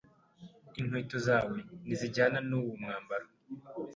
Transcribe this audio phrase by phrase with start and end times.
[0.79, 3.27] Inkweto zawe ntizijyana nuwo mwambaro.